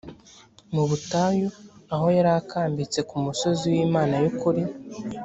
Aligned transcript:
mu 0.73 0.83
butayu 0.89 1.47
aho 1.93 2.07
yari 2.17 2.31
akambitse 2.39 2.99
ku 3.09 3.15
musozi 3.25 3.65
w 3.73 3.75
imana 3.87 4.13
y 4.21 4.25
ukuri 4.31 4.63